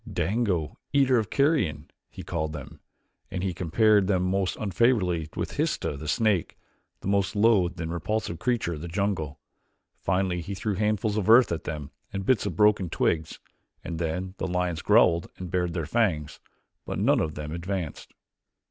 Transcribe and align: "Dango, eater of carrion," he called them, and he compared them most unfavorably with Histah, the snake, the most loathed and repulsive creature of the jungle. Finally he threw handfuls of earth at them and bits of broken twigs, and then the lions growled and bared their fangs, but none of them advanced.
"Dango, 0.11 0.79
eater 0.93 1.19
of 1.19 1.29
carrion," 1.29 1.91
he 2.09 2.23
called 2.23 2.53
them, 2.53 2.79
and 3.29 3.43
he 3.43 3.53
compared 3.53 4.07
them 4.07 4.23
most 4.23 4.57
unfavorably 4.59 5.29
with 5.35 5.57
Histah, 5.57 5.95
the 5.95 6.07
snake, 6.07 6.57
the 7.01 7.07
most 7.07 7.35
loathed 7.35 7.79
and 7.79 7.93
repulsive 7.93 8.39
creature 8.39 8.73
of 8.73 8.81
the 8.81 8.87
jungle. 8.87 9.39
Finally 9.99 10.41
he 10.41 10.55
threw 10.55 10.73
handfuls 10.73 11.17
of 11.17 11.29
earth 11.29 11.51
at 11.51 11.65
them 11.65 11.91
and 12.11 12.25
bits 12.25 12.47
of 12.47 12.55
broken 12.55 12.89
twigs, 12.89 13.37
and 13.83 13.99
then 13.99 14.33
the 14.39 14.47
lions 14.47 14.81
growled 14.81 15.27
and 15.37 15.51
bared 15.51 15.73
their 15.75 15.85
fangs, 15.85 16.39
but 16.83 16.97
none 16.97 17.19
of 17.19 17.35
them 17.35 17.51
advanced. 17.51 18.11